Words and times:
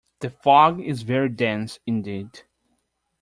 The 0.21 0.31
fog 0.31 0.81
is 0.81 1.03
very 1.03 1.29
dense 1.29 1.77
indeed! 1.85 2.41